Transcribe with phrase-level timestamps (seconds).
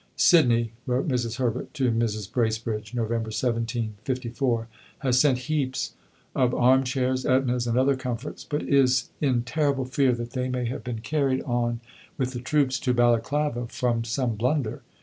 [0.15, 1.35] "Sidney," wrote Mrs.
[1.37, 2.31] Herbert to Mrs.
[2.31, 3.31] Bracebridge (Nov.
[3.31, 5.93] 17, '54), "has sent heaps
[6.33, 10.83] of armchairs, etnas, and other comforts, but is in terrible fear that they may have
[10.83, 11.81] been carried on
[12.17, 14.81] with the troops to Balaclava from some blunder."